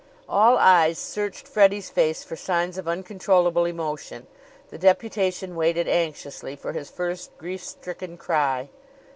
All 0.27 0.57
eyes 0.57 0.97
searched 0.97 1.47
Freddie's 1.47 1.91
face 1.91 2.23
for 2.23 2.35
signs 2.35 2.79
of 2.79 2.87
uncontrollable 2.87 3.65
emotion. 3.65 4.25
The 4.69 4.79
deputation 4.79 5.55
waited 5.55 5.87
anxiously 5.87 6.55
for 6.55 6.73
his 6.73 6.89
first 6.89 7.37
grief 7.37 7.63
stricken 7.63 8.17
cry. 8.17 8.69